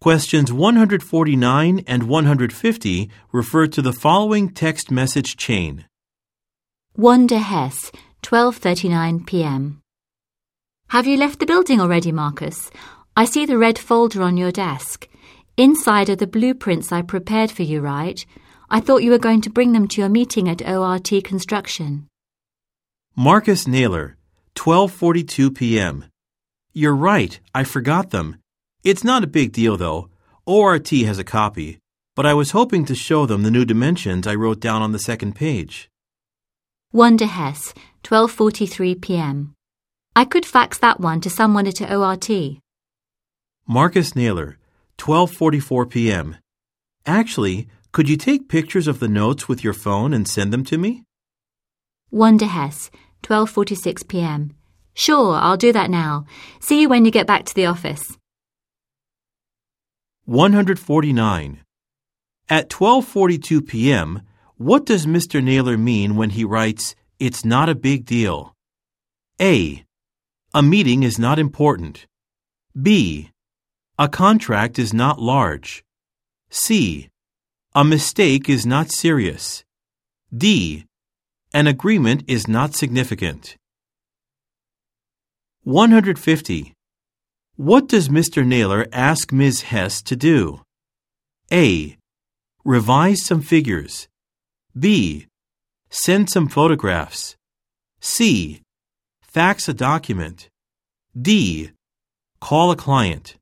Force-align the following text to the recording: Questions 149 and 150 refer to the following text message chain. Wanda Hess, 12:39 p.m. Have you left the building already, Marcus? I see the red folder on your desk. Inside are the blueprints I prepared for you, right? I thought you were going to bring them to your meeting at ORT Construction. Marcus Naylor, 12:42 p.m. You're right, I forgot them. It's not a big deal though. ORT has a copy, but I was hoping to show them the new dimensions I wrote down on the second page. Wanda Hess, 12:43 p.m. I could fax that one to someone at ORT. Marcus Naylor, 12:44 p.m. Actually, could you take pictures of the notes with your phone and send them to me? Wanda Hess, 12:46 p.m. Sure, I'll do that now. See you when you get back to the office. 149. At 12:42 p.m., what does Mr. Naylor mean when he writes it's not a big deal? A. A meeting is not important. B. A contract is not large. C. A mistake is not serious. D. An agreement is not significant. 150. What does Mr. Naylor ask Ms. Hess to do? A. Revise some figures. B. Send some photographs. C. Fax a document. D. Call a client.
Questions 0.00 0.52
149 0.52 1.82
and 1.88 2.02
150 2.04 3.10
refer 3.32 3.66
to 3.66 3.82
the 3.82 3.92
following 3.92 4.48
text 4.48 4.92
message 4.92 5.36
chain. 5.36 5.86
Wanda 6.96 7.40
Hess, 7.40 7.90
12:39 8.22 9.26
p.m. 9.26 9.82
Have 10.90 11.08
you 11.08 11.16
left 11.16 11.40
the 11.40 11.46
building 11.46 11.80
already, 11.80 12.12
Marcus? 12.12 12.70
I 13.16 13.24
see 13.24 13.44
the 13.44 13.58
red 13.58 13.76
folder 13.76 14.22
on 14.22 14.36
your 14.36 14.52
desk. 14.52 15.08
Inside 15.56 16.08
are 16.10 16.14
the 16.14 16.28
blueprints 16.28 16.92
I 16.92 17.02
prepared 17.02 17.50
for 17.50 17.64
you, 17.64 17.80
right? 17.80 18.24
I 18.70 18.78
thought 18.78 19.02
you 19.02 19.10
were 19.10 19.18
going 19.18 19.40
to 19.40 19.50
bring 19.50 19.72
them 19.72 19.88
to 19.88 20.00
your 20.00 20.08
meeting 20.08 20.48
at 20.48 20.62
ORT 20.62 21.10
Construction. 21.24 22.06
Marcus 23.16 23.66
Naylor, 23.66 24.16
12:42 24.54 25.56
p.m. 25.56 26.04
You're 26.72 26.94
right, 26.94 27.40
I 27.52 27.64
forgot 27.64 28.10
them. 28.10 28.36
It's 28.84 29.02
not 29.02 29.24
a 29.24 29.26
big 29.26 29.52
deal 29.52 29.76
though. 29.76 30.08
ORT 30.46 30.90
has 30.90 31.18
a 31.18 31.24
copy, 31.24 31.78
but 32.14 32.24
I 32.24 32.34
was 32.34 32.52
hoping 32.52 32.84
to 32.86 32.94
show 32.94 33.26
them 33.26 33.42
the 33.42 33.50
new 33.50 33.64
dimensions 33.64 34.26
I 34.26 34.36
wrote 34.36 34.60
down 34.60 34.82
on 34.82 34.92
the 34.92 34.98
second 35.00 35.34
page. 35.34 35.90
Wanda 36.92 37.26
Hess, 37.26 37.74
12:43 38.04 39.00
p.m. 39.02 39.54
I 40.14 40.24
could 40.24 40.46
fax 40.46 40.78
that 40.78 41.00
one 41.00 41.20
to 41.22 41.28
someone 41.30 41.66
at 41.66 41.82
ORT. 41.82 42.30
Marcus 43.66 44.14
Naylor, 44.14 44.58
12:44 44.96 45.90
p.m. 45.90 46.36
Actually, 47.04 47.68
could 47.90 48.08
you 48.08 48.16
take 48.16 48.48
pictures 48.48 48.86
of 48.86 49.00
the 49.00 49.08
notes 49.08 49.48
with 49.48 49.64
your 49.64 49.74
phone 49.74 50.14
and 50.14 50.28
send 50.28 50.52
them 50.52 50.64
to 50.64 50.78
me? 50.78 51.02
Wanda 52.10 52.46
Hess, 52.46 52.90
12:46 53.24 54.06
p.m. 54.06 54.54
Sure, 54.94 55.34
I'll 55.34 55.56
do 55.56 55.72
that 55.72 55.90
now. 55.90 56.26
See 56.60 56.80
you 56.80 56.88
when 56.88 57.04
you 57.04 57.10
get 57.10 57.26
back 57.26 57.44
to 57.46 57.54
the 57.54 57.66
office. 57.66 58.16
149. 60.28 61.60
At 62.50 62.68
12:42 62.68 63.66
p.m., 63.66 64.20
what 64.58 64.84
does 64.84 65.06
Mr. 65.06 65.42
Naylor 65.42 65.78
mean 65.78 66.16
when 66.16 66.28
he 66.28 66.44
writes 66.44 66.94
it's 67.18 67.46
not 67.46 67.70
a 67.70 67.74
big 67.74 68.04
deal? 68.04 68.54
A. 69.40 69.86
A 70.52 70.62
meeting 70.62 71.02
is 71.02 71.18
not 71.18 71.38
important. 71.38 72.06
B. 72.76 73.30
A 73.98 74.06
contract 74.06 74.78
is 74.78 74.92
not 74.92 75.18
large. 75.18 75.82
C. 76.50 77.08
A 77.74 77.82
mistake 77.82 78.50
is 78.50 78.66
not 78.66 78.92
serious. 78.92 79.64
D. 80.30 80.84
An 81.54 81.66
agreement 81.66 82.24
is 82.28 82.46
not 82.46 82.74
significant. 82.74 83.56
150. 85.64 86.74
What 87.58 87.88
does 87.88 88.08
Mr. 88.08 88.46
Naylor 88.46 88.86
ask 88.92 89.32
Ms. 89.32 89.62
Hess 89.62 90.00
to 90.02 90.14
do? 90.14 90.60
A. 91.50 91.96
Revise 92.64 93.24
some 93.24 93.42
figures. 93.42 94.06
B. 94.78 95.26
Send 95.90 96.30
some 96.30 96.46
photographs. 96.46 97.34
C. 98.00 98.62
Fax 99.22 99.68
a 99.68 99.74
document. 99.74 100.48
D. 101.20 101.72
Call 102.40 102.70
a 102.70 102.76
client. 102.76 103.34